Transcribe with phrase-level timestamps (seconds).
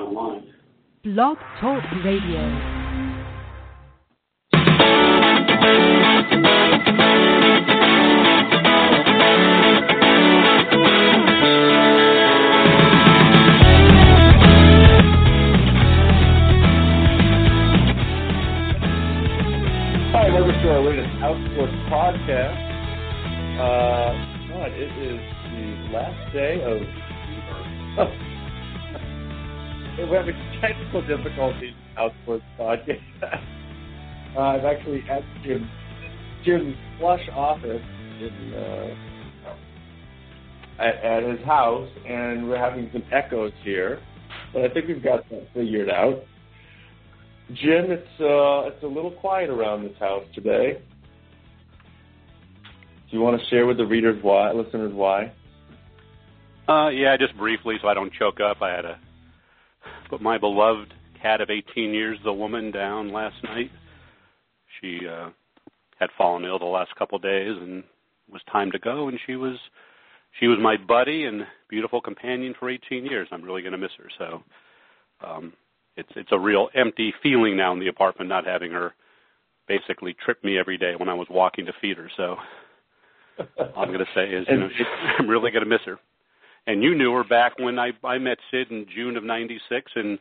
[0.00, 0.52] online.
[1.04, 2.78] Blog Talk Radio.
[20.10, 22.68] Hi, welcome to our latest Outsports podcast.
[23.58, 24.12] Uh,
[24.48, 25.20] God, it is
[25.52, 26.62] the last day
[27.98, 28.18] of.
[29.98, 31.74] We're having technical difficulties.
[31.98, 33.02] Outsports podcast.
[33.20, 35.68] uh, I've actually at Jim,
[36.44, 37.82] Jim's plush office
[38.20, 38.94] in uh,
[40.80, 44.00] at, at his house, and we're having some echoes here.
[44.52, 46.22] But I think we've got that figured out.
[47.48, 50.80] Jim, it's uh, it's a little quiet around this house today.
[53.10, 55.32] Do you want to share with the readers why, listeners why?
[56.68, 58.62] Uh, yeah, just briefly, so I don't choke up.
[58.62, 58.98] I had to
[60.08, 63.70] put my beloved cat of 18 years, the woman, down last night.
[64.80, 65.30] She uh,
[65.98, 69.08] had fallen ill the last couple of days, and it was time to go.
[69.08, 69.56] And she was
[70.40, 73.28] she was my buddy and beautiful companion for 18 years.
[73.32, 74.10] I'm really going to miss her.
[74.18, 74.42] So
[75.26, 75.52] um,
[75.96, 78.94] it's it's a real empty feeling now in the apartment, not having her
[79.66, 82.10] basically trip me every day when I was walking to feed her.
[82.16, 82.36] So
[83.38, 84.84] all I'm going to say is, you know, she,
[85.18, 85.98] I'm really going to miss her.
[86.68, 90.18] And you knew her back when I I met Cyd in June of '96 and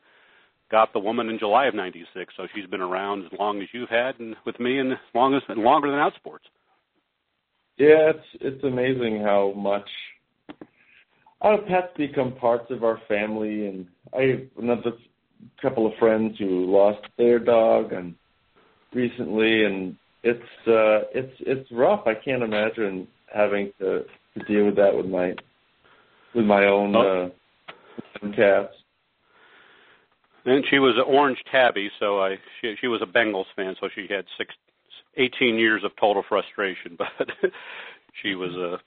[0.72, 2.34] got the woman in July of '96.
[2.38, 5.36] So she's been around as long as you've had, and with me, and as long
[5.36, 6.48] as and longer than Outsports.
[7.78, 9.90] Yeah, it's it's amazing how much
[11.42, 13.86] our pets become parts of our family, and
[14.18, 14.94] I have another
[15.62, 18.16] couple of friends who lost their dog and
[18.94, 22.08] recently, and it's uh, it's it's rough.
[22.08, 24.06] I can't imagine having to,
[24.38, 25.36] to deal with that with my
[26.38, 27.32] with my own Oh.
[27.68, 28.74] uh, cats.
[30.46, 33.90] And she was an orange tabby, so I she she was a Bengals fan, so
[33.94, 34.54] she had six,
[35.18, 36.98] 18 years of total frustration.
[37.18, 37.28] But
[38.22, 38.80] she was a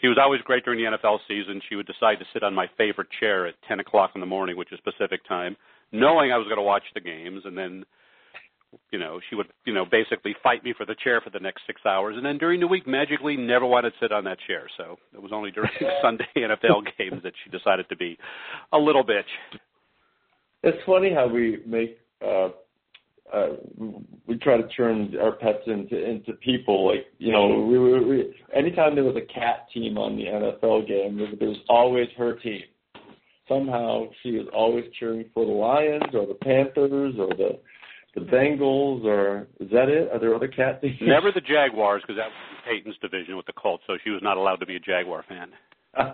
[0.00, 1.60] she was always great during the NFL season.
[1.68, 4.56] She would decide to sit on my favorite chair at 10 o'clock in the morning,
[4.56, 5.56] which is Pacific time,
[5.92, 7.84] knowing I was going to watch the games, and then
[8.90, 11.62] you know she would you know basically fight me for the chair for the next
[11.66, 14.68] six hours, and then during the week magically never wanted to sit on that chair.
[14.76, 15.70] So it was only during
[16.02, 18.18] Sunday NFL games that she decided to be
[18.72, 19.22] a little bitch.
[20.62, 22.48] It's funny how we make uh,
[23.32, 23.48] uh,
[24.26, 26.88] we try to turn our pets into into people.
[26.88, 30.86] Like you know, we, we, we anytime there was a cat team on the NFL
[30.86, 32.62] game, there, there was always her team.
[33.48, 37.58] Somehow she was always cheering for the Lions or the Panthers or the
[38.14, 40.10] the Bengals or is that it?
[40.12, 40.96] Are there other cat teams?
[41.00, 42.34] Never the Jaguars because that was
[42.68, 45.50] Peyton's division with the Colts, so she was not allowed to be a Jaguar fan.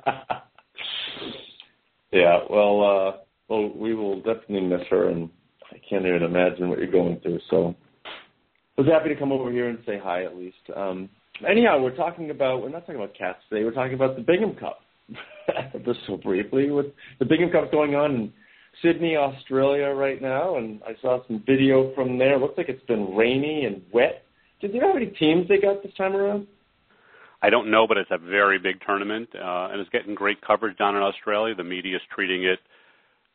[2.12, 3.12] yeah, well, uh,
[3.48, 5.30] well, we will definitely miss her, and
[5.70, 7.40] I can't even imagine what you're going through.
[7.50, 7.74] So,
[8.04, 10.56] I was happy to come over here and say hi at least.
[10.74, 11.08] Um,
[11.48, 13.64] anyhow, we're talking about we're not talking about cats today.
[13.64, 14.80] We're talking about the Bingham Cup.
[15.84, 16.86] Just so briefly, with
[17.18, 18.32] the Bingham Cup going on in
[18.82, 22.38] Sydney, Australia, right now, and I saw some video from there.
[22.38, 24.24] Looks like it's been rainy and wet.
[24.60, 26.46] Did you know how many teams they got this time around?
[27.42, 30.78] I don't know, but it's a very big tournament, uh, and it's getting great coverage
[30.78, 31.54] down in Australia.
[31.54, 32.58] The media is treating it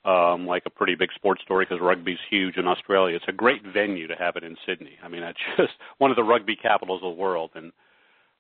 [0.04, 3.16] um, like a pretty big sports story because rugby's huge in Australia.
[3.16, 4.98] It's a great venue to have it in Sydney.
[5.04, 7.72] I mean, it's just one of the rugby capitals of the world, and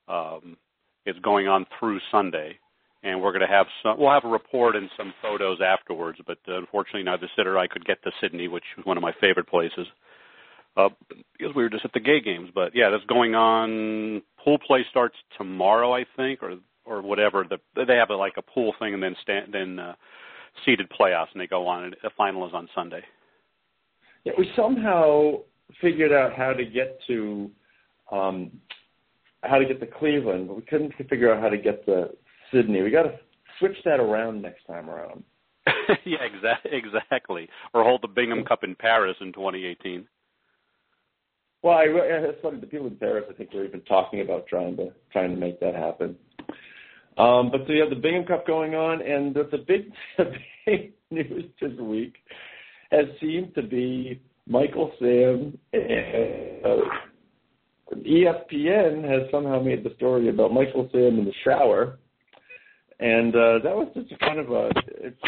[0.07, 0.57] um,
[1.05, 2.57] it's going on through Sunday.
[3.03, 3.99] And we're going to have some.
[3.99, 6.19] We'll have a report and some photos afterwards.
[6.25, 9.01] But uh, unfortunately, neither Cyd or I could get to Sydney, which was one of
[9.01, 9.87] my favorite places,
[10.77, 12.49] uh, because we were just at the gay games.
[12.53, 14.21] But yeah, that's going on.
[14.43, 17.43] Pool play starts tomorrow, I think, or or whatever.
[17.49, 19.95] The, they have a, like a pool thing, and then stand, then uh,
[20.63, 21.85] seeded playoffs, and they go on.
[21.85, 23.01] And the final is on Sunday.
[24.25, 25.39] Yeah, we somehow
[25.81, 27.49] figured out how to get to
[28.11, 28.51] um,
[29.43, 32.09] how to get to Cleveland, but we couldn't figure out how to get to
[32.53, 32.81] Sydney.
[32.81, 33.19] We got to
[33.59, 35.23] switch that around next time around.
[36.05, 37.49] yeah, exactly, exactly.
[37.73, 40.07] Or hold the Bingham Cup in Paris in 2018.
[41.63, 42.59] Well, I, it's funny.
[42.59, 45.59] The people in Paris, I think, were even talking about trying to trying to make
[45.59, 46.15] that happen.
[47.17, 50.31] Um, but so you have the Bingham Cup going on, and the, the big the
[50.65, 52.15] big news this week
[52.91, 55.57] has seemed to be Michael Sam.
[55.73, 56.77] And, uh,
[57.93, 61.99] ESPN has somehow made the story about Michael Sam in the shower.
[63.01, 64.69] And uh, that was just a kind of a.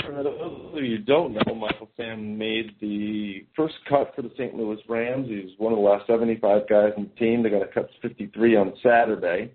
[0.05, 4.53] For those of you don't know, Michael Sam made the first cut for the St.
[4.53, 5.27] Louis Rams.
[5.27, 7.41] He's one of the last 75 guys in the team.
[7.41, 9.51] They're going to cut 53 on Saturday.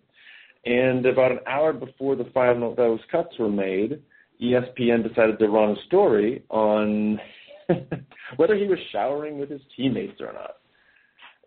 [0.66, 4.02] And about an hour before the final those cuts were made,
[4.42, 7.20] ESPN decided to run a story on
[8.36, 10.56] whether he was showering with his teammates or not.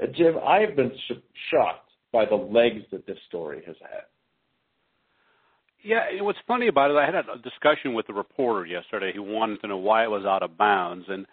[0.02, 1.20] Uh, Jim, I have been sh-
[1.52, 4.04] shocked by the legs that this story has had.
[5.84, 9.62] Yeah, what's funny about it, I had a discussion with the reporter yesterday who wanted
[9.62, 11.26] to know why it was out of bounds, and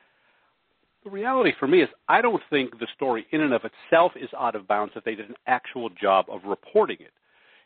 [1.04, 4.30] the reality for me is I don't think the story in and of itself is
[4.38, 7.12] out of bounds if they did an actual job of reporting it.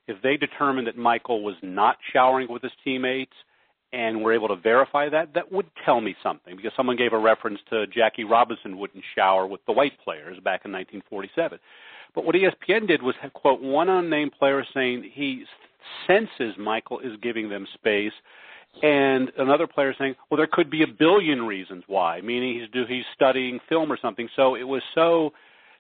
[0.09, 3.33] If they determined that Michael was not showering with his teammates
[3.93, 7.19] and were able to verify that, that would tell me something because someone gave a
[7.19, 11.59] reference to Jackie Robinson wouldn't shower with the white players back in 1947.
[12.15, 15.45] But what ESPN did was have, quote one unnamed player saying he
[16.07, 18.13] senses Michael is giving them space,
[18.83, 22.85] and another player saying, well, there could be a billion reasons why, meaning he's do
[22.89, 24.29] he's studying film or something.
[24.35, 25.33] So it was so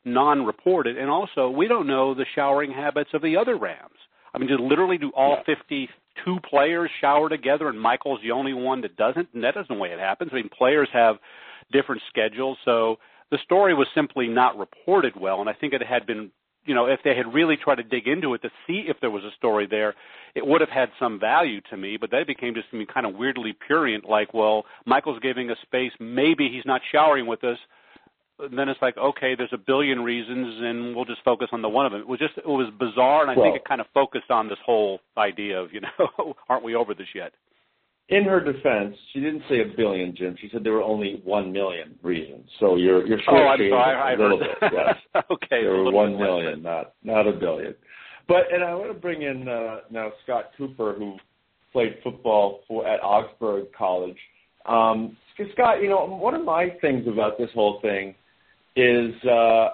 [0.04, 3.98] non-reported, and also we don't know the showering habits of the other Rams.
[4.34, 5.54] I mean, did literally do all yeah.
[5.54, 9.28] 52 players shower together, and Michael's the only one that doesn't?
[9.34, 10.30] And that isn't the way it happens.
[10.32, 11.16] I mean, players have
[11.70, 12.96] different schedules, so
[13.30, 16.30] the story was simply not reported well, and I think it had been,
[16.64, 19.10] you know, if they had really tried to dig into it to see if there
[19.10, 19.94] was a story there,
[20.34, 21.96] it would have had some value to me.
[22.00, 25.56] But they became just I mean, kind of weirdly purient, like, well, Michael's giving us
[25.62, 27.58] space, maybe he's not showering with us.
[28.38, 31.68] And then it's like, okay, there's a billion reasons, and we'll just focus on the
[31.68, 32.00] one of them.
[32.00, 34.48] It was just, it was bizarre, and I well, think it kind of focused on
[34.48, 37.32] this whole idea of, you know, aren't we over this yet?
[38.08, 40.36] In her defense, she didn't say a billion, Jim.
[40.40, 42.48] She said there were only one million reasons.
[42.60, 44.72] So you're you're oh, I'm sorry, a little bit.
[44.72, 44.96] Yes.
[45.30, 45.62] okay.
[45.62, 47.74] There were one million, not not a billion.
[48.28, 51.16] But and I want to bring in uh, now Scott Cooper, who
[51.72, 54.18] played football for at Augsburg College.
[54.66, 55.16] Um,
[55.54, 58.14] Scott, you know, one of my things about this whole thing
[58.76, 59.70] is uh,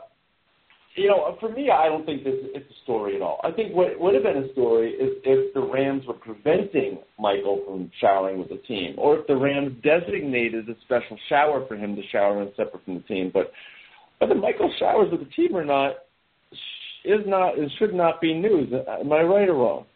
[0.99, 3.41] you know, for me, I don't think this it's a story at all.
[3.45, 7.63] I think what would have been a story is if the Rams were preventing Michael
[7.65, 11.95] from showering with the team, or if the Rams designated a special shower for him
[11.97, 13.31] to shower in separate from the team.
[13.33, 13.53] But
[14.19, 15.93] whether Michael showers with the team or not
[17.05, 18.73] is not it should not be news.
[18.73, 19.87] Am I right or wrong?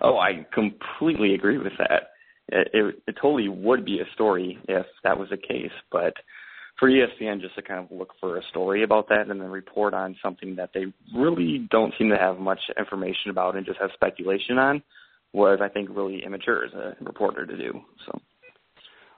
[0.00, 2.10] Oh, I completely agree with that.
[2.48, 6.14] It, it, it totally would be a story if that was the case, but
[6.78, 9.94] for ESPN just to kind of look for a story about that and then report
[9.94, 13.90] on something that they really don't seem to have much information about and just have
[13.94, 14.82] speculation on
[15.32, 17.80] was, I think, really immature as a reporter to do.
[18.06, 18.20] So.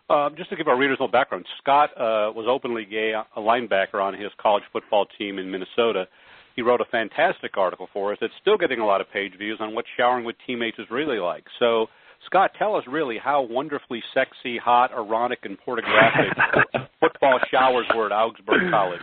[0.08, 3.40] Uh, just to give our readers a little background, Scott uh, was openly gay, a
[3.40, 6.06] linebacker on his college football team in Minnesota.
[6.54, 9.58] He wrote a fantastic article for us that's still getting a lot of page views
[9.60, 11.44] on what showering with teammates is really like.
[11.58, 11.88] So
[12.26, 16.36] Scott, tell us really how wonderfully sexy, hot, erotic, and pornographic
[17.00, 19.00] football showers were at Augsburg College.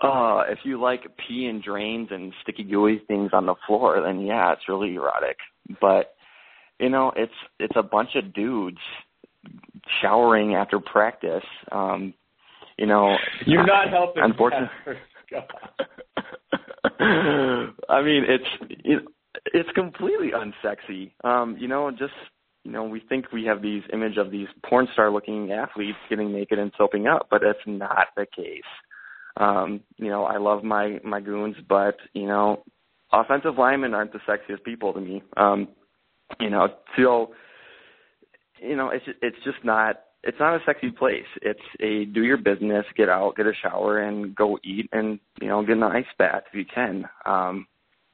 [0.00, 4.20] Uh, if you like pee and drains and sticky gooey things on the floor, then
[4.20, 5.38] yeah, it's really erotic.
[5.80, 6.14] But
[6.78, 8.78] you know, it's it's a bunch of dudes
[10.00, 11.42] showering after practice.
[11.72, 12.14] Um,
[12.78, 14.22] you know, you're not helping.
[14.22, 14.68] Unfortunately,
[17.88, 18.44] I mean, it's
[18.84, 19.02] it,
[19.54, 21.12] it's completely unsexy.
[21.24, 22.12] Um, you know, just
[22.64, 26.32] you know, we think we have these image of these porn star looking athletes getting
[26.32, 28.62] naked and soaping up, but that's not the case.
[29.38, 32.64] Um, you know, I love my my goons, but you know,
[33.12, 35.22] offensive linemen aren't the sexiest people to me.
[35.36, 35.68] Um,
[36.40, 37.32] you know, so
[38.60, 41.26] you know, it's it's just not it's not a sexy place.
[41.42, 45.48] It's a do your business, get out, get a shower, and go eat, and you
[45.48, 47.08] know, get an ice bath if you can.
[47.24, 47.66] Um,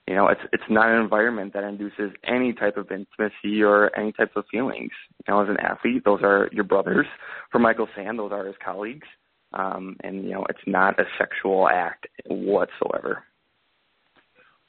[0.06, 4.12] you know, it's it's not an environment that induces any type of intimacy or any
[4.12, 4.90] type of feelings.
[5.26, 7.06] You know, as an athlete, those are your brothers.
[7.50, 9.06] For Michael Sam, those are his colleagues.
[9.54, 13.24] Um, and you know, it's not a sexual act whatsoever.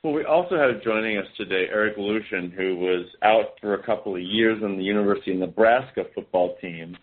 [0.03, 4.15] Well, we also have joining us today Eric Lueshen, who was out for a couple
[4.15, 6.95] of years on the University of Nebraska football team,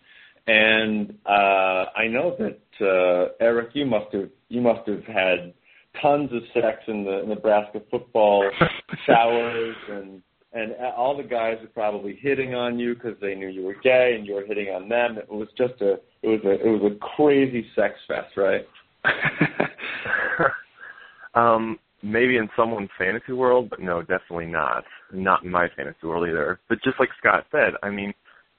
[0.46, 5.52] and uh, I know that uh, Eric, you must have you must have had
[6.00, 8.48] tons of sex in the Nebraska football
[9.06, 10.22] showers and
[10.54, 14.16] and all the guys were probably hitting on you because they knew you were gay
[14.18, 15.16] and you were hitting on them.
[15.16, 18.66] It was just a it was a it was a crazy sex fest, right?
[21.34, 24.84] um, maybe in someone's fantasy world, but no, definitely not.
[25.12, 26.60] Not in my fantasy world either.
[26.68, 28.12] But just like Scott said, I mean,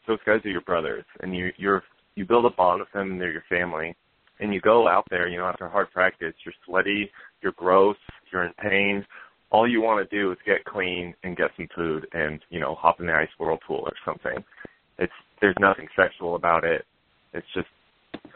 [0.08, 1.84] those guys are your brothers, and you you're
[2.16, 3.96] you build a bond with them, and they're your family
[4.40, 7.10] and you go out there, you know, after hard practice, you're sweaty,
[7.42, 7.98] you're gross,
[8.32, 9.06] you're in pain.
[9.52, 12.76] All you want to do is get clean and get some food and, you know,
[12.76, 14.44] hop in the ice whirlpool or something.
[14.98, 16.86] It's there's nothing sexual about it.
[17.34, 17.68] It's just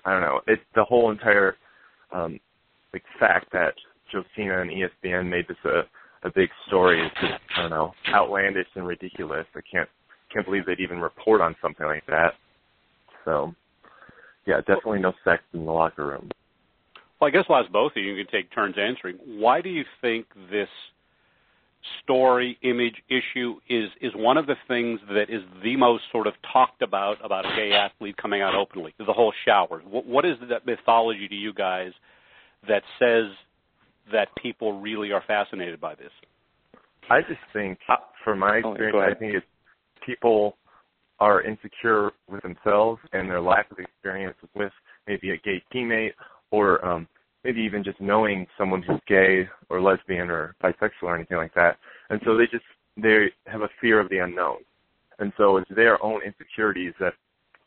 [0.05, 0.41] I don't know.
[0.47, 1.55] It's the whole entire
[2.11, 2.39] um
[2.93, 3.73] like fact that
[4.11, 5.81] Josina and ESPN made this a
[6.27, 9.45] a big story is just I don't know, outlandish and ridiculous.
[9.55, 9.89] I can't
[10.33, 12.33] can't believe they'd even report on something like that.
[13.25, 13.53] So
[14.47, 16.29] yeah, definitely no sex in the locker room.
[17.19, 18.13] Well, I guess I'll ask both of you.
[18.13, 19.17] You can take turns answering.
[19.25, 20.69] Why do you think this
[22.03, 26.33] story, image, issue is is one of the things that is the most sort of
[26.51, 28.93] talked about about a gay athlete coming out openly?
[28.97, 29.81] The whole shower.
[29.89, 31.91] What, what is that mythology to you guys
[32.67, 33.25] that says
[34.11, 36.11] that people really are fascinated by this?
[37.09, 39.01] I just think, uh, from my Oh, experience, go.
[39.01, 39.45] I think it's
[40.05, 40.55] people
[41.19, 44.36] are insecure with themselves and their lack of experience with
[45.31, 46.13] a gay teammate
[46.51, 47.07] or um,
[47.43, 51.77] maybe even just knowing someone who's gay or lesbian or bisexual or anything like that.
[52.09, 52.65] And so they just
[52.95, 54.57] they have a fear of the unknown.
[55.19, 57.13] And so it's their own insecurities that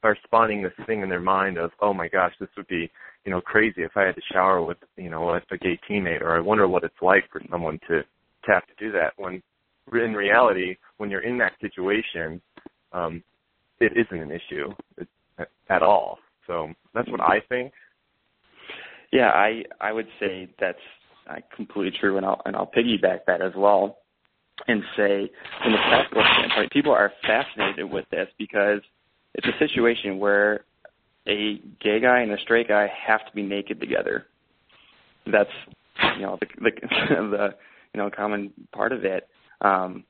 [0.03, 2.91] are spawning this thing in their mind of, oh my gosh, this would be,
[3.25, 6.23] you know, crazy if I had to shower with, you know, a, a gay teammate,
[6.23, 9.13] or I wonder what it's like for someone to, to have to do that.
[9.17, 9.43] When
[9.93, 12.41] in reality, when you're in that situation,
[12.93, 13.23] um,
[13.81, 14.73] it isn't an issue
[15.69, 16.19] at all.
[16.47, 17.73] So that's what I think.
[19.13, 20.79] Yeah, I I would say that's
[21.29, 23.99] uh, completely true, and I'll and I'll piggyback that as well,
[24.69, 25.31] and say
[25.63, 28.81] from a practical standpoint, people are fascinated with this because
[29.35, 30.65] it's a situation where
[31.27, 34.27] a gay guy and a straight guy have to be naked together.
[35.31, 35.51] That's
[36.17, 36.71] you know the the,
[37.31, 37.49] the
[37.95, 39.29] you know common part of it.
[39.61, 40.05] Um,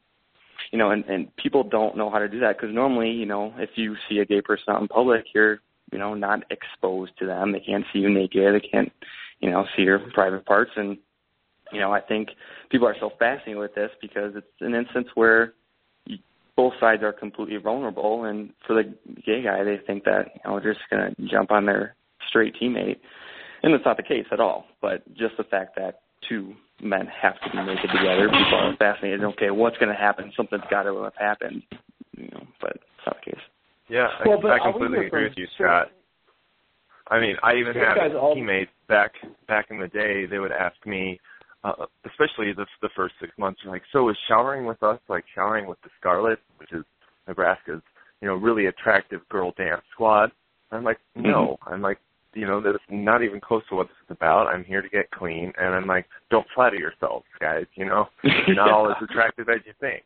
[0.70, 3.52] you know, and, and people don't know how to do that because normally, you know,
[3.56, 5.60] if you see a gay person out in public, you're
[5.92, 7.52] you know, not exposed to them.
[7.52, 8.54] They can't see you naked.
[8.54, 8.92] They can't,
[9.40, 10.70] you know, see your private parts.
[10.76, 10.98] And,
[11.72, 12.30] you know, I think
[12.70, 15.54] people are so fascinated with this because it's an instance where
[16.06, 16.18] you,
[16.56, 18.24] both sides are completely vulnerable.
[18.24, 18.94] And for the
[19.24, 21.94] gay guy, they think that, you know, they're just going to jump on their
[22.28, 22.98] straight teammate.
[23.62, 24.66] And that's not the case at all.
[24.80, 29.24] But just the fact that two men have to be naked together, people are fascinated.
[29.24, 30.32] Okay, what's going to happen?
[30.36, 31.62] Something's got to have happened.
[32.16, 33.40] You know, but it's not the case.
[33.90, 35.88] Yeah, Well, I, I completely agree with you, Scott.
[37.08, 39.12] I mean, I even had teammates back
[39.48, 40.26] back in the day.
[40.26, 41.18] They would ask me,
[41.64, 45.66] uh, especially the the first six months, like, "So is showering with us like showering
[45.66, 46.84] with the Scarlets, which is
[47.26, 47.82] Nebraska's,
[48.20, 50.30] you know, really attractive girl dance squad?"
[50.70, 51.98] I'm like, "No." I'm like,
[52.34, 54.46] you know, that's not even close to what this is about.
[54.46, 57.66] I'm here to get clean, and I'm like, don't flatter yourselves, guys.
[57.74, 60.04] You know, you're not all as attractive as you think.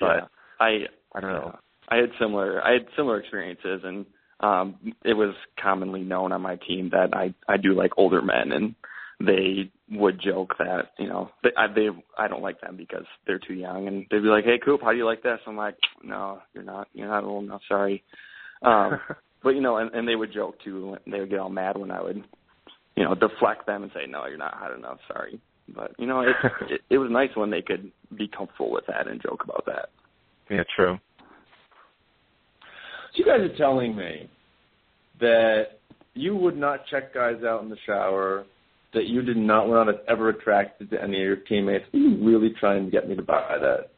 [0.00, 0.20] But yeah,
[0.60, 0.78] I
[1.14, 1.58] I don't know.
[1.90, 4.06] I had similar I had similar experiences and
[4.40, 8.52] um it was commonly known on my team that I I do like older men
[8.52, 8.74] and
[9.20, 13.40] they would joke that, you know, they I they I don't like them because they're
[13.40, 15.76] too young and they'd be like, "Hey Coop, how do you like this?" I'm like,
[16.04, 16.88] "No, you're not.
[16.92, 18.04] You're not old enough, sorry."
[18.62, 19.00] Um
[19.42, 20.96] but you know, and, and they would joke too.
[21.04, 22.22] and They would get all mad when I would,
[22.96, 24.98] you know, deflect them and say, "No, you're not hot enough.
[25.08, 25.40] Sorry."
[25.74, 26.36] But you know, it,
[26.70, 29.88] it it was nice when they could be comfortable with that and joke about that.
[30.50, 30.98] yeah, true.
[33.18, 34.30] You guys are telling me
[35.20, 35.80] that
[36.14, 38.44] you would not check guys out in the shower,
[38.94, 41.84] that you did not want to ever attracted to any of your teammates.
[41.92, 43.90] Are you really trying to get me to buy that?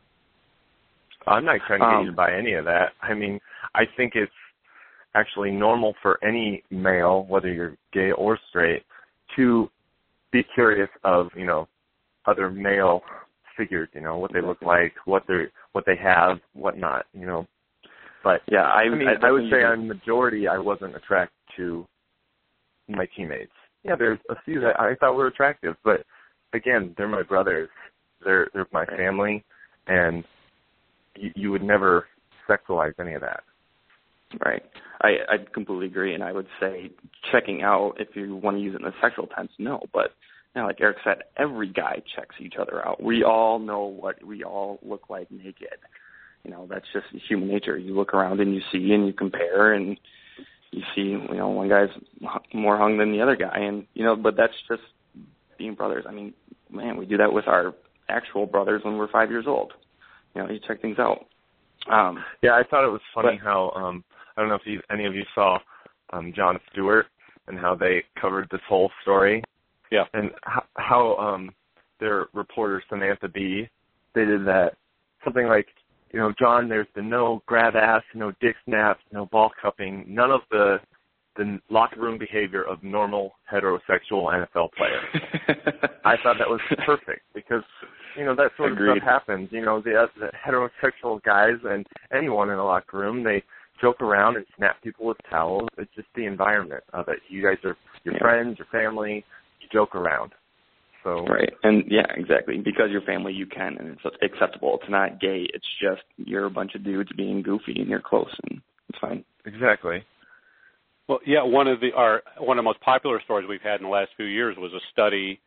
[1.27, 2.93] I'm not trying to get Um, you to buy any of that.
[3.03, 3.39] I mean,
[3.75, 4.33] I think it's
[5.15, 8.85] actually normal for any male, whether you're gay or straight,
[9.37, 9.71] to
[10.31, 11.69] be curious of, you know,
[12.25, 13.03] other male
[13.55, 17.27] figures, you know, what they look like, what they are what they have, whatnot, you
[17.27, 17.47] know.
[18.23, 21.87] But Yeah, I, I mean, I, I, would say on majority I wasn't attracted to
[22.89, 23.53] my teammates.
[23.85, 26.05] Yeah, there's a few that I thought were attractive, but
[26.53, 27.71] again, they're my brothers.
[28.25, 29.45] They're they're my family,
[29.87, 30.25] and
[31.17, 32.07] you, you would never
[32.49, 33.43] sexualize any of that.
[34.45, 34.63] Right.
[35.03, 36.91] I I completely agree, and I would say
[37.33, 39.81] checking out if you want to use it in a sexual sense, no.
[39.95, 40.13] But
[40.55, 43.03] now, like Eric said, every guy checks each other out.
[43.03, 45.79] We all know what we all look like naked.
[46.45, 47.77] You know, that's just human nature.
[47.77, 49.97] You look around and you see and you compare and
[50.71, 51.89] you see, you know, one guy's
[52.55, 54.83] more hung than the other guy, and you know, but that's just
[55.59, 56.05] being brothers.
[56.09, 56.33] I mean,
[56.71, 57.75] man, we do that with our
[58.09, 59.73] actual brothers when we're five years old.
[60.35, 61.27] You know, you check things out.
[61.91, 64.05] Um, Yeah, I thought it was funny But- how um
[64.37, 65.59] I don't know if you, any of you saw
[66.13, 67.07] um Jon Stewart
[67.49, 69.43] and how they covered this whole story.
[69.91, 70.05] Yeah.
[70.15, 71.51] And how, how um
[71.99, 73.69] their reporter Samantha Bee
[74.15, 74.77] did that
[75.25, 75.67] something like,
[76.13, 80.31] you know, John, there's been no grab ass, no dick snaps, no ball cupping, none
[80.31, 80.79] of the
[81.37, 85.05] the locker room behavior of normal heterosexual NFL players.
[86.05, 87.63] I thought that was perfect because
[88.17, 89.49] you know that sort of stuff happens.
[89.53, 93.43] You know, the, uh, the heterosexual guys and anyone in a locker room they
[93.81, 95.69] joke around and snap people with towels.
[95.79, 97.21] It's just the environment of it.
[97.29, 98.21] You guys are your Yeah.
[98.21, 99.25] friends, your family.
[99.61, 100.33] You joke around.
[101.03, 101.53] So Right.
[101.63, 102.59] And yeah, exactly.
[102.59, 104.79] Because you're family, you can, and it's acceptable.
[104.81, 105.47] It's not gay.
[105.55, 109.25] It's just you're a bunch of dudes being goofy and you're close, and it's fine.
[109.45, 110.05] exactly.
[111.09, 113.85] Well, yeah, one of the our one of the most popular stories we've had in
[113.85, 115.41] the last few years was a study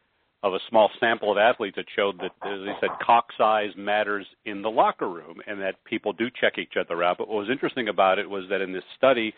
[0.43, 4.25] of a small sample of athletes that showed that, as they said, cock size matters
[4.43, 7.17] in the locker room, and that people do check each other out.
[7.17, 9.33] But what was interesting about it was that in this study,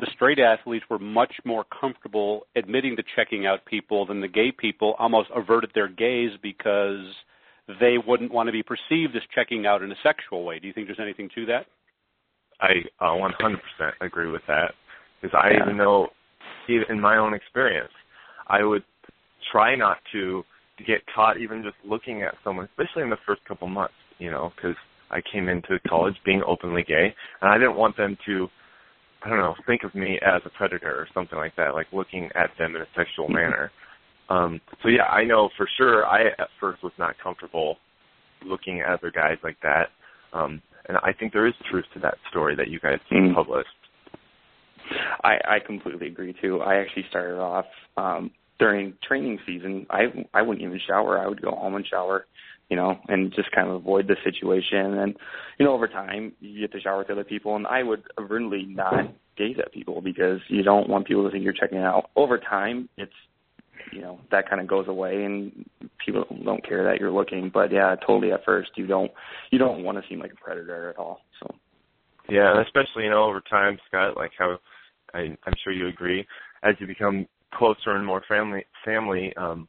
[0.00, 4.50] the straight athletes were much more comfortable admitting to checking out people than the gay
[4.50, 7.04] people almost averted their gaze because
[7.78, 10.58] they wouldn't want to be perceived as checking out in a sexual way.
[10.58, 11.66] Do you think there's anything to that?
[12.60, 13.58] I uh, 100%
[14.00, 14.74] agree with that
[15.20, 15.62] because I Yeah.
[15.62, 16.08] even know,
[16.68, 17.92] even in my own experience,
[18.46, 18.84] I would
[19.50, 20.44] try not to
[20.86, 24.52] get caught even just looking at someone, especially in the first couple months, you know,
[24.56, 24.76] because
[25.10, 28.48] I came into college being openly gay, and I didn't want them to,
[29.22, 32.30] I don't know, think of me as a predator or something like that, like looking
[32.34, 33.70] at them in a sexual manner.
[34.28, 36.06] Um, so yeah, I know for sure.
[36.06, 37.76] I at first was not comfortable
[38.44, 39.88] looking at other guys like that,
[40.32, 43.34] um, and I think there is truth to that story that you guys Mm.
[43.34, 43.68] published.
[45.22, 46.62] I, I completely agree too.
[46.62, 49.86] I actually started off um during training season.
[49.90, 51.18] I I wouldn't even shower.
[51.18, 52.26] I would go home and shower,
[52.70, 54.98] you know, and just kind of avoid the situation.
[54.98, 55.16] And
[55.58, 58.64] you know, over time, you get to shower with other people, and I would really
[58.64, 62.10] not gaze at people because you don't want people to think you're checking out.
[62.16, 63.12] Over time, it's
[63.92, 65.68] you know that kind of goes away, and
[66.04, 67.50] people don't care that you're looking.
[67.52, 68.32] But yeah, totally.
[68.32, 69.10] At first, you don't
[69.50, 71.20] you don't want to seem like a predator at all.
[71.42, 71.54] So.
[72.28, 74.58] Yeah, especially you know over time, Scott, like how
[75.12, 76.24] I, I'm sure you agree,
[76.62, 79.66] as you become closer and more family, family, um,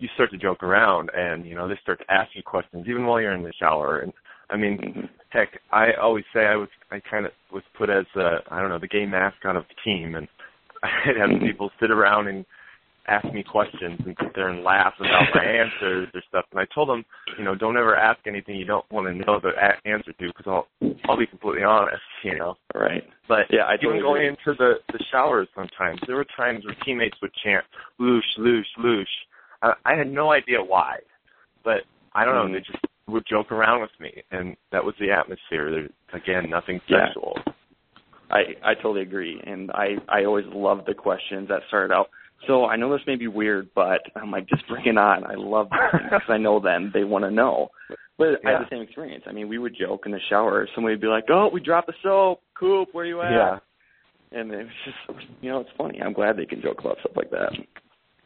[0.00, 3.06] you start to joke around, and you know they start to ask you questions even
[3.06, 4.00] while you're in the shower.
[4.00, 4.12] And
[4.50, 5.08] I mean, mhm.
[5.28, 8.70] heck, I always say I was I kind of was put as uh, I don't
[8.70, 10.26] know the gay mascot of the team, and
[10.82, 11.42] I'd have Mhm.
[11.46, 12.44] people sit around and
[13.06, 16.44] ask me questions and sit there and laugh about my answers or stuff.
[16.52, 17.04] And I told them,
[17.38, 20.26] you know, don't ever ask anything you don't want to know the a- answer to
[20.28, 20.68] because I'll
[21.08, 22.56] I'll be completely honest, you know.
[22.74, 23.02] Right.
[23.28, 27.16] But Yeah, I even going into the the showers sometimes, there were times where teammates
[27.22, 27.64] would chant
[28.00, 29.04] "loosh, loosh, loosh."
[29.62, 30.96] I, I had no idea why,
[31.64, 31.82] but
[32.14, 32.46] I don't know.
[32.46, 32.52] Mhm.
[32.54, 35.70] They just would joke around with me, and that was the atmosphere.
[35.70, 35.88] There,
[36.20, 37.06] again, nothing Yeah.
[37.06, 37.38] sexual.
[38.30, 42.10] I I totally agree, and I I always love the questions that started out.
[42.46, 45.24] So I know this may be weird, but I'm like, just bring it on.
[45.24, 47.70] I love because I know them; they want to know.
[48.16, 49.24] But I had the same experience.
[49.26, 50.68] I mean, we would joke in the shower.
[50.74, 52.40] Somebody would be like, "Oh, we dropped the soap.
[52.54, 53.58] Coop, where you at?" Yeah,
[54.32, 56.00] And it was just, you know, it's funny.
[56.00, 57.52] I'm glad they can joke about stuff like that.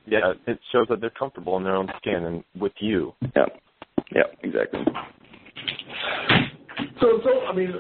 [0.07, 0.33] Yeah.
[0.47, 3.13] It shows that they're comfortable in their own skin and with you.
[3.37, 3.47] Yeah,
[4.15, 4.81] yeah, exactly.
[7.01, 7.73] So, so I mean,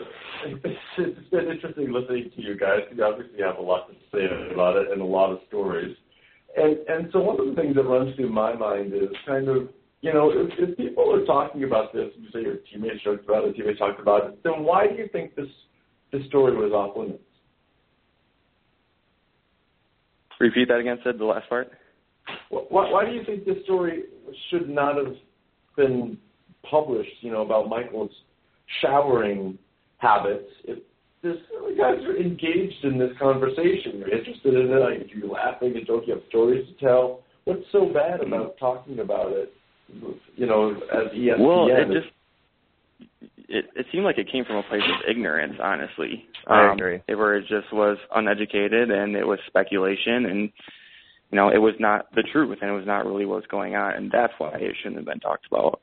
[0.47, 2.81] it's, it's been interesting listening to you guys.
[2.95, 5.97] You obviously have a lot to say about it and a lot of stories.
[6.57, 9.69] And and so one of the things that runs through my mind is kind of
[10.03, 13.45] you know if, if people are talking about this, you say your teammates joked about
[13.45, 15.49] it, teammates talked about it, then why do you think this
[16.13, 17.23] this story was off limits?
[20.39, 20.99] Repeat that again.
[21.03, 21.73] Said the last part.
[22.51, 24.05] Why, why do you think this story
[24.51, 25.15] should not have
[25.77, 26.19] been
[26.69, 27.11] published?
[27.21, 28.11] You know about Michael's
[28.81, 29.59] showering
[29.99, 30.49] habits.
[30.65, 30.79] If
[31.23, 31.37] this
[31.69, 34.77] you guys are engaged in this conversation, you're interested in it.
[34.77, 37.21] Like, you're laughing and joking, you have stories to tell.
[37.45, 39.53] What's so bad about talking about it?
[40.37, 41.39] You know, as E ESPN.
[41.39, 42.13] Well, it just
[43.49, 46.27] it it seemed like it came from a place of ignorance, honestly.
[46.47, 47.01] I um, agree.
[47.09, 50.51] It, where it just was uneducated and it was speculation and
[51.35, 53.75] you know, it was not the truth and it was not really what was going
[53.75, 55.81] on and that's why it shouldn't have been talked about.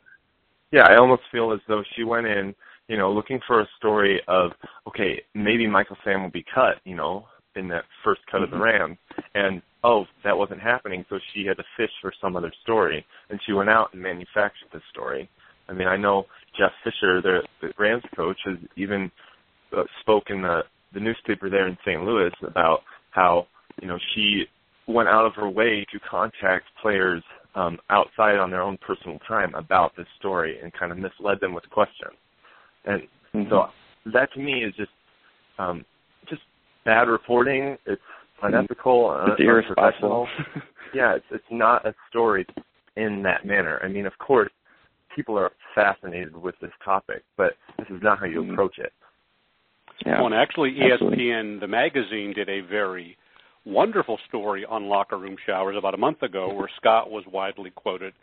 [0.71, 2.55] Yeah, I almost feel as though she went in,
[2.87, 4.51] you know, looking for a story of,
[4.87, 7.25] okay, maybe Michael Sam will be cut, you know,
[7.57, 8.97] in that first cut of the Rams,
[9.35, 13.37] and oh, that wasn't happening, so she had to fish for some other story, and
[13.45, 15.29] she went out and manufactured this story.
[15.67, 19.11] I mean, I know Jeff Fisher, the, the Rams coach, has even
[19.75, 20.61] uh, spoke in the
[20.93, 22.01] the newspaper there in St.
[22.03, 23.47] Louis about how
[23.81, 24.45] you know she
[24.91, 27.23] went out of her way to contact players
[27.55, 31.53] um, outside on their own personal time about this story and kind of misled them
[31.53, 32.13] with questions.
[32.85, 33.49] And Mhm.
[33.49, 33.71] so
[34.05, 34.91] that to me is just
[35.59, 35.85] um,
[36.27, 36.41] just
[36.85, 37.77] bad reporting.
[37.85, 38.01] It's
[38.41, 39.11] unethical.
[39.27, 40.27] it's un- irresponsible.
[40.93, 42.45] yeah, it's it's not a story
[42.95, 43.79] in that manner.
[43.83, 44.51] I mean, of course,
[45.15, 48.53] people are fascinated with this topic, but this is not how you Mhm.
[48.53, 48.93] approach it.
[50.05, 50.17] yeah.
[50.17, 51.17] Well, and actually, E Absolutely.
[51.29, 53.17] ESPN, the magazine, did a very
[53.65, 58.13] wonderful story on locker room showers about a month ago where Scott was widely quoted.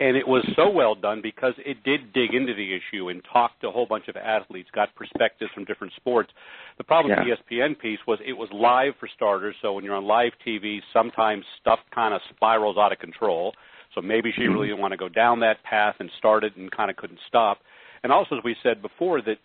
[0.00, 3.60] And it was so well done because it did dig into the issue and talked
[3.60, 6.30] to a whole bunch of athletes, got perspectives from different sports.
[6.78, 9.94] The problem with the ESPN piece was it was live for starters, so when you're
[9.94, 13.52] on live TV, sometimes stuff kind of spirals out of control.
[13.94, 14.62] So maybe she really mm-hmm.
[14.70, 17.58] didn't want to go down that path and started and kind of couldn't stop.
[18.02, 19.36] And also, as we said before, that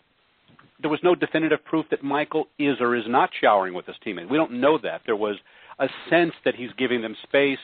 [0.81, 4.29] there was no definitive proof that Michael is or is not showering with his teammates.
[4.29, 5.01] We don't know that.
[5.05, 5.37] There was
[5.79, 7.59] a sense that he's giving them space,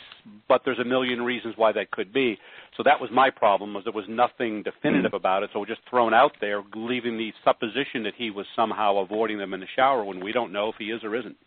[0.47, 2.37] but there's a million reasons why that could be.
[2.77, 5.15] So that was my problem was there was nothing definitive mm-hmm.
[5.15, 5.49] about it.
[5.53, 9.53] So we're just thrown out there, leaving the supposition that he was somehow avoiding them
[9.53, 11.37] in the shower when we don't know if he is or isn't.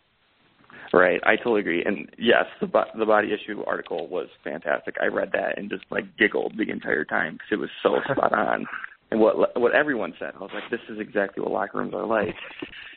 [0.93, 1.83] Right, I totally agree.
[1.83, 4.95] And yes, the the body issue article was fantastic.
[5.01, 8.33] I read that and just like giggled the entire time because it was so spot
[8.33, 8.65] on.
[9.09, 12.05] And what what everyone said, I was like, this is exactly what locker rooms are
[12.05, 12.35] like.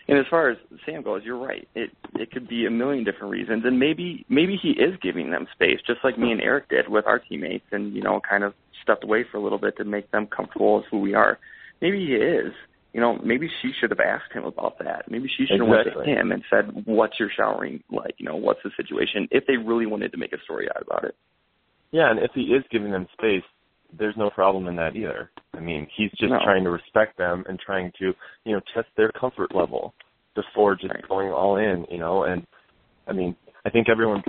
[0.08, 1.68] And as far as Sam goes, you're right.
[1.76, 5.46] It it could be a million different reasons, and maybe maybe he is giving them
[5.54, 8.52] space, just like me and Eric did with our teammates, and you know, kind of
[8.82, 11.38] stepped away for a little bit to make them comfortable as who we are.
[11.80, 12.52] Maybe he is.
[12.92, 15.08] You know, maybe she should have asked him about that.
[15.08, 15.94] Maybe she should have exactly.
[15.94, 18.16] went to him and said, "What's your showering like?
[18.18, 21.04] You know, what's the situation?" If they really wanted to make a story out about
[21.04, 21.14] it.
[21.92, 23.44] Yeah, and if he is giving them space,
[23.98, 25.30] there's no problem in that either.
[25.54, 26.38] I mean, he's just no.
[26.44, 28.12] trying to respect them and trying to,
[28.44, 29.94] you know, test their comfort level
[30.34, 31.08] before just right.
[31.08, 32.46] going all in, you know, and
[33.06, 34.24] I mean, I think everyone's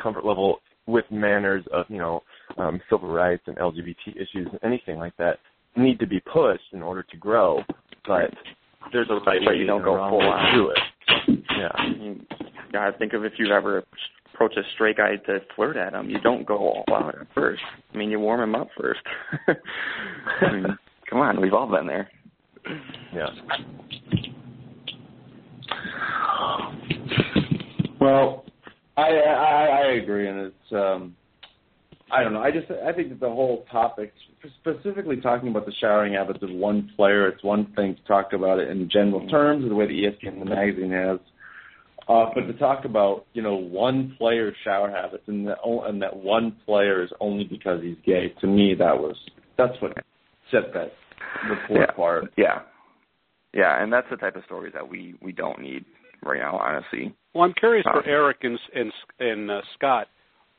[0.00, 2.22] comfort level with manners of, you know,
[2.58, 5.38] um, civil rights and LGBT issues and anything like that
[5.76, 7.62] need to be pushed in order to grow,
[8.06, 8.30] but
[8.92, 10.54] there's a right but you don't go full on.
[10.54, 11.44] to it.
[11.56, 12.14] Yeah.
[12.72, 13.84] Gotta think of if you've ever
[14.40, 16.08] approach a stray guy to flirt at him.
[16.08, 17.62] You don't go all out at first.
[17.92, 19.00] I mean, you warm him up first.
[20.40, 22.10] I mean, come on, we've all been there.
[23.14, 23.26] Yeah.
[28.00, 28.44] Well,
[28.96, 31.14] I I, I agree, and it's um,
[32.10, 32.40] I don't know.
[32.40, 34.12] I just I think that the whole topic,
[34.60, 38.58] specifically talking about the showering habits of one player, it's one thing to talk about
[38.58, 41.18] it in general terms, the way the ESPN the magazine has.
[42.10, 46.16] Uh, but to talk about you know one player's shower habits and that and that
[46.16, 48.34] one player is only because he's gay.
[48.40, 49.14] To me, that was
[49.56, 49.92] that's what
[50.50, 50.92] set that
[51.48, 51.92] report yeah.
[51.92, 52.24] apart.
[52.36, 52.62] Yeah,
[53.54, 55.84] yeah, and that's the type of story that we we don't need
[56.24, 57.14] right now, honestly.
[57.32, 60.08] Well, I'm curious um, for Eric and and, and uh, Scott.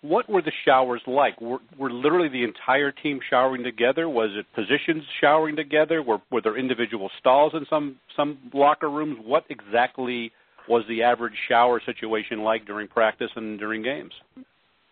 [0.03, 1.39] What were the showers like?
[1.41, 4.09] Were, were literally the entire team showering together?
[4.09, 6.01] Was it positions showering together?
[6.01, 9.17] Were were there individual stalls in some some locker rooms?
[9.21, 10.31] What exactly
[10.71, 14.13] was the average shower situation like during practice and during games?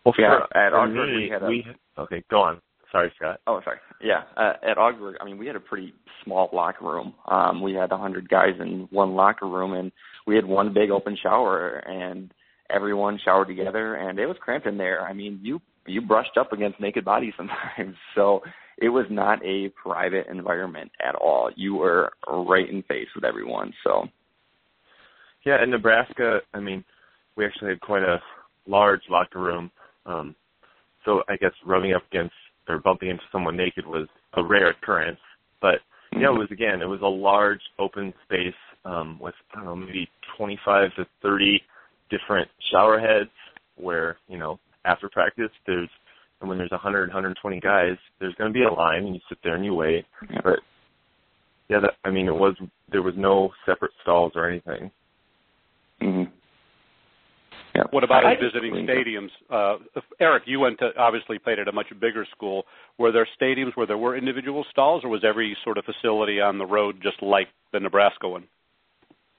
[0.04, 1.46] Well, for, yeah, at for Augsburg me, we had a.
[1.46, 1.64] we,
[1.98, 2.60] okay, go on.
[2.92, 3.40] Sorry, Scott.
[3.46, 3.78] Oh, sorry.
[4.02, 7.14] Yeah, uh, at Augsburg, I mean, we had a pretty small locker room.
[7.30, 9.90] Um, we had a hundred guys in one locker room, and
[10.26, 12.32] we had one big open shower, and
[12.68, 15.02] everyone showered together, and it was cramped in there.
[15.02, 18.40] I mean, you you brushed up against naked bodies sometimes, so
[18.78, 21.50] it was not a private environment at all.
[21.54, 23.72] You were right in face with everyone.
[23.84, 24.08] So
[25.44, 26.84] yeah, in Nebraska, I mean,
[27.36, 28.20] we actually had quite a
[28.66, 29.70] large locker room.
[30.06, 30.34] Um,
[31.04, 32.34] so I guess rubbing up against
[32.68, 35.18] or bumping into someone naked was a rare occurrence.
[35.60, 35.80] But
[36.12, 39.76] yeah, it was again, it was a large open space um, with I don't know
[39.76, 41.60] maybe 25 to 30
[42.10, 43.30] different shower heads
[43.76, 45.88] where you know after practice there's
[46.40, 49.38] and when there's 100 120 guys there's going to be a line and you sit
[49.44, 50.04] there and you wait.
[50.42, 50.60] But
[51.68, 52.56] yeah, that, I mean it was
[52.90, 54.90] there was no separate stalls or anything.
[56.00, 56.30] Mm-hmm.
[57.74, 57.84] Yeah.
[57.90, 59.30] What about I, in visiting stadiums?
[59.48, 62.64] Uh, Eric, you went to obviously played at a much bigger school.
[62.98, 66.58] Were there stadiums where there were individual stalls, or was every sort of facility on
[66.58, 68.44] the road just like the Nebraska one?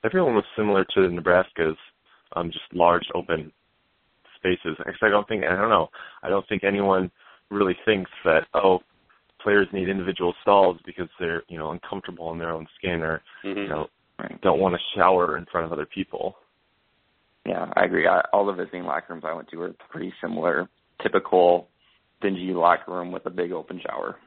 [0.03, 1.75] Everyone was similar to Nebraska's,
[2.35, 3.51] um, just large open
[4.37, 4.77] spaces.
[4.87, 5.89] Actually, I don't think I don't know.
[6.23, 7.11] I don't think anyone
[7.49, 8.79] really thinks that oh,
[9.43, 13.59] players need individual stalls because they're you know uncomfortable in their own skin or mm-hmm.
[13.59, 13.87] you know
[14.41, 16.35] don't want to shower in front of other people.
[17.45, 18.07] Yeah, I agree.
[18.07, 20.69] I, all the visiting locker rooms I went to were pretty similar,
[21.01, 21.67] typical
[22.21, 24.17] dingy locker room with a big open shower.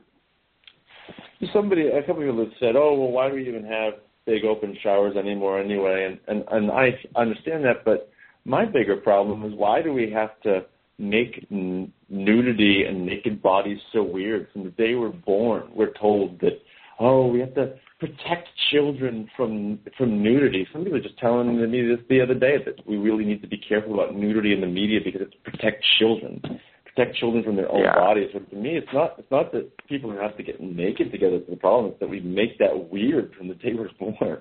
[1.52, 3.94] Somebody, a couple of people have said, "Oh, well, why do we even have
[4.26, 8.10] big open showers anymore anyway?" And and and I understand that, but
[8.44, 10.64] my bigger problem is why do we have to
[10.98, 14.48] make n- nudity and naked bodies so weird?
[14.52, 16.60] From the day we're born, we're told that,
[17.00, 20.66] oh, we have to protect children from from nudity.
[20.72, 23.56] Somebody was just telling me this the other day that we really need to be
[23.56, 26.42] careful about nudity in the media because it's protect children,
[26.84, 27.94] protect children from their own yeah.
[27.94, 28.28] bodies.
[28.32, 31.36] But to me, it's not it's not that people have to get naked together.
[31.36, 31.92] It's the problem.
[31.92, 34.38] It's that we make that weird from the day we're born.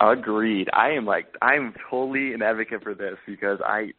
[0.00, 0.68] Agreed.
[0.72, 3.90] I am like I'm totally an advocate for this because I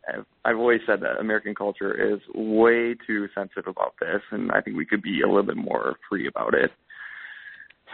[0.44, 4.76] I've always said that American culture is way too sensitive about this, and I think
[4.76, 6.72] we could be a little bit more free about it.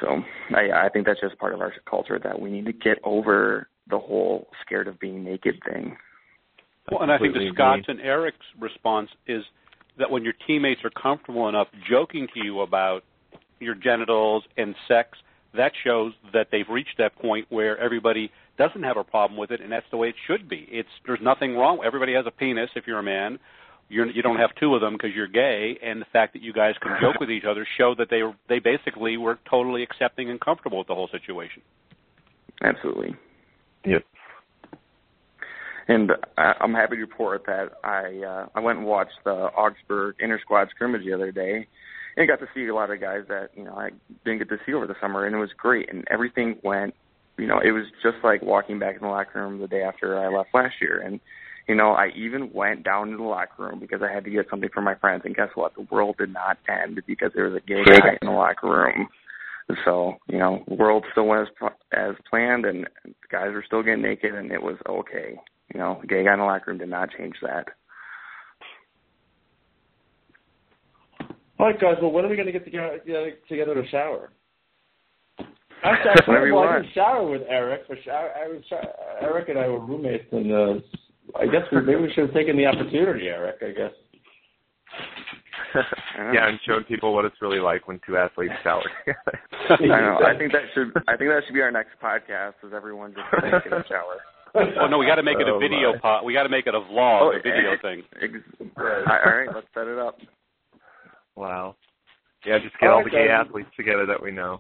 [0.02, 0.24] So
[0.56, 3.68] I, I think that's just part of our culture that we need to get over
[3.90, 5.96] the whole scared of being naked thing.
[6.92, 9.44] Well, and I think the Scott's and Eric's response is
[10.00, 13.04] that when your teammates are comfortable enough joking to you about
[13.60, 15.18] your genitals and sex,
[15.54, 19.62] that shows that they've reached that point where everybody doesn't have a problem with it,
[19.62, 20.68] and that's the way it should be.
[20.70, 21.80] It's there's nothing wrong.
[21.86, 23.38] Everybody has a penis if you're a man.
[23.92, 26.54] You're, you don't have two of them because you're gay, and the fact that you
[26.54, 30.40] guys can joke with each other show that they they basically were totally accepting and
[30.40, 31.62] comfortable with the whole situation.
[32.64, 33.16] Absolutely.
[33.86, 34.04] Yep.
[35.90, 40.16] And I, I'm happy to report that I uh, I went and watched the Augsburg
[40.20, 41.68] inter squad scrimmage the other day,
[42.16, 43.90] and got to see a lot of guys that you know I
[44.24, 45.92] didn't get to see over the summer, and it was great.
[45.92, 46.96] And everything went,
[47.38, 50.18] you know, it was just like walking back in the locker room the day after
[50.18, 51.02] I left last year.
[51.02, 51.20] And
[51.68, 54.48] you know, I even went down to the locker room because I had to get
[54.50, 55.24] something for my friends.
[55.26, 55.76] And guess what?
[55.76, 59.08] The world did not end because there was a gay guy in the locker room.
[59.86, 63.84] So, you know, the world still went as, as planned, and the guys were still
[63.84, 65.40] getting naked, and it was okay.
[65.74, 67.68] You know, the gay guy in the locker room did not change that.
[71.58, 71.96] All right, guys.
[72.02, 73.00] Well, when are we going to get together,
[73.48, 74.32] together to shower?
[75.84, 76.84] Actually, I Whenever you well, I want.
[76.84, 77.88] didn't shower with Eric.
[77.88, 78.62] For shower, I was
[79.22, 80.80] Eric and I were roommates, in uh,
[81.40, 83.58] I guess we, maybe we should have taken the opportunity, Eric.
[83.62, 83.92] I guess.
[86.34, 89.40] yeah, and showed people what it's really like when two athletes shower together.
[89.70, 90.20] I know.
[90.26, 90.92] I think that should.
[91.08, 92.54] I think that should be our next podcast.
[92.66, 94.18] Is everyone just taking a shower?
[94.54, 96.00] Oh no, we got to make it a Oh, video my.
[96.00, 96.26] pot.
[96.26, 97.82] We got to make it a vlog, Oh, a video yeah.
[97.82, 98.04] thing.
[98.22, 100.18] Ex- all right, let's set it up.
[101.38, 101.76] wow.
[102.46, 103.46] Yeah, just get All all right, the gay guys.
[103.48, 104.60] athletes together that we know.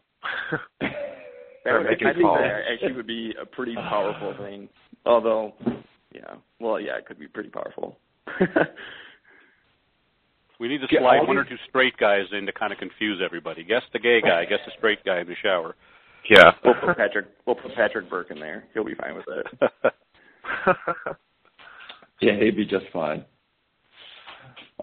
[0.79, 4.69] That would, I think that actually would be a pretty powerful thing.
[5.05, 5.53] Although,
[6.13, 7.97] yeah, well, yeah, it could be pretty powerful.
[10.59, 13.19] We need to slide all one or two straight guys in to kind of confuse
[13.25, 13.63] everybody.
[13.63, 15.75] Guess the gay guy, guess the straight guy in the shower.
[16.29, 16.51] Yeah.
[16.63, 17.25] we'll put Patrick.
[17.47, 18.65] We'll put Patrick Burke in there.
[18.75, 19.93] He'll be fine with it.
[22.21, 23.25] Yeah, he'd be just fine.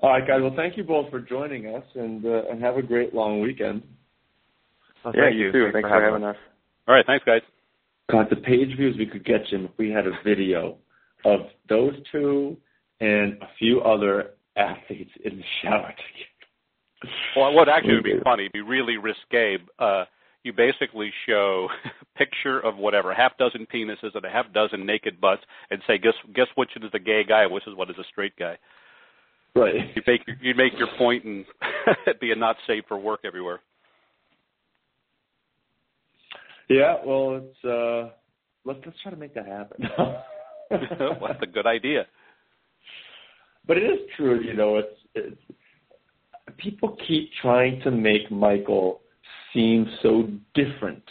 [0.03, 0.41] All right, guys.
[0.43, 3.83] Well, thank you both for joining us, and uh, and have a great long weekend.
[5.05, 5.69] Well, yeah, thank you too.
[5.73, 6.37] Thanks for having us.
[6.87, 7.43] All right, thanks, guys.
[8.11, 10.79] God, the page views we could get, Jim, if we had a video
[11.25, 12.57] of those two
[13.01, 17.13] and a few other athletes in the shower together.
[17.37, 19.59] Well, what actually would be funny, be really risque.
[19.79, 20.05] Uh,
[20.43, 25.21] you basically show a picture of whatever half dozen penises and a half dozen naked
[25.21, 28.05] butts, and say, guess guess which is the gay guy, which is what is a
[28.11, 28.57] straight guy.
[29.55, 29.75] Right.
[29.95, 31.45] You make your, you make your point and
[32.21, 33.61] be a not safe for work everywhere.
[36.69, 36.97] Yeah.
[37.05, 38.13] Well, it's uh,
[38.65, 39.89] let's let's try to make that happen.
[40.71, 42.07] that's a good idea.
[43.67, 44.77] But it is true, you know.
[44.77, 45.41] It's, it's
[46.57, 49.01] people keep trying to make Michael
[49.53, 51.03] seem so different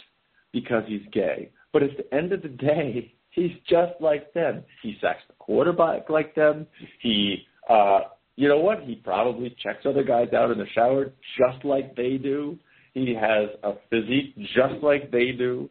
[0.52, 1.50] because he's gay.
[1.72, 4.64] But at the end of the day, he's just like them.
[4.82, 6.66] He sacks the quarterback like them.
[7.00, 8.00] He, uh,
[8.36, 8.82] you know what?
[8.82, 12.58] He probably checks other guys out in the shower just like they do.
[12.94, 15.68] He has a physique just like they do.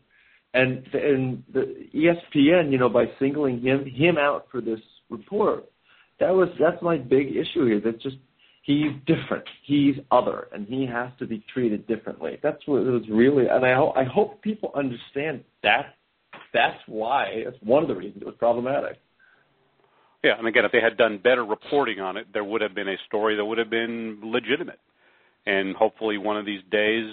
[0.54, 4.80] And and the ESPN, you know, by singling him him out for this
[5.10, 5.70] report,
[6.20, 7.82] that was that's my big issue here.
[7.84, 8.18] That's just
[8.64, 9.44] he's different.
[9.64, 12.40] He's other, and he has to be treated differently.
[12.42, 13.48] That's what it was really.
[13.48, 15.96] And I ho- I hope people understand that.
[16.54, 17.44] That's why.
[17.46, 19.00] That's one of the reasons it was problematic.
[20.24, 22.88] Yeah, and again, if they had done better reporting on it, there would have been
[22.88, 24.80] a story that would have been legitimate.
[25.48, 27.06] And hopefully, one of these days,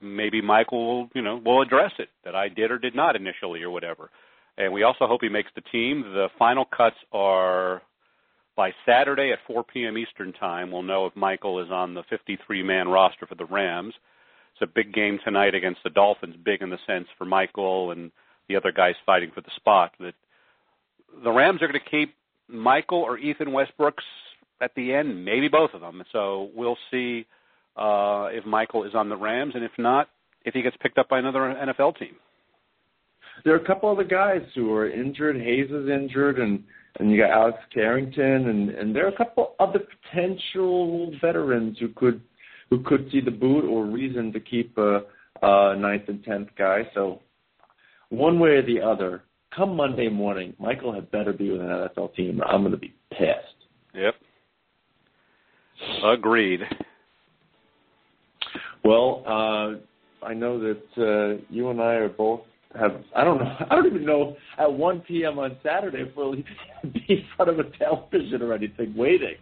[0.00, 3.62] maybe Michael will, you know, will address it that I did or did not initially
[3.62, 4.10] or whatever.
[4.58, 6.02] And we also hope he makes the team.
[6.02, 7.82] The final cuts are
[8.56, 9.96] by Saturday at 4 p.m.
[9.96, 10.72] Eastern time.
[10.72, 13.94] We'll know if Michael is on the 53-man roster for the Rams.
[14.54, 16.34] It's a big game tonight against the Dolphins.
[16.44, 18.10] Big in the sense for Michael and
[18.48, 19.92] the other guys fighting for the spot.
[20.00, 20.14] That
[21.22, 22.16] the Rams are going to keep
[22.48, 24.02] Michael or Ethan Westbrooks
[24.60, 26.02] at the end, maybe both of them.
[26.10, 27.26] So we'll see
[27.76, 30.08] uh, if Michael is on the Rams, and if not,
[30.44, 32.16] if he gets picked up by another NFL team.
[33.44, 35.36] There are a couple other guys who are injured.
[35.36, 36.62] Hayes is injured, and
[36.98, 41.88] and you got Alex Carrington, and and there are a couple other potential veterans who
[41.88, 42.22] could
[42.70, 45.02] who could see the boot or reason to keep a,
[45.42, 46.82] a ninth and tenth guy.
[46.94, 47.20] So
[48.08, 49.22] one way or the other,
[49.54, 52.78] come Monday morning, Michael had better be with an NFL team, or I'm going to
[52.78, 53.66] be pissed.
[53.94, 54.14] Yep.
[56.04, 56.60] Agreed.
[58.86, 62.42] Well, uh, I know that uh, you and I are both
[62.78, 62.92] have.
[63.16, 63.56] I don't know.
[63.70, 65.40] I don't even know at 1 p.m.
[65.40, 66.32] on Saturday if we'll
[66.82, 69.34] be in front of a television or anything waiting.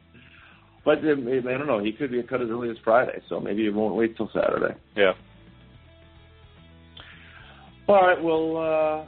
[0.85, 1.83] But uh, I don't know.
[1.83, 4.75] He could be cut as early as Friday, so maybe it won't wait till Saturday.
[4.97, 5.13] Yeah.
[7.87, 8.23] All right.
[8.23, 9.07] Well, uh,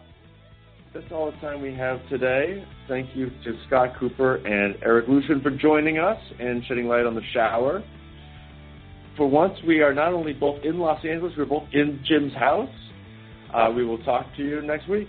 [0.92, 2.62] that's all the time we have today.
[2.88, 7.14] Thank you to Scott Cooper and Eric Lueshen for joining us and shedding light on
[7.14, 7.82] the shower.
[9.16, 12.68] For once, we are not only both in Los Angeles, we're both in Jim's house.
[13.54, 15.08] Uh, we will talk to you next week.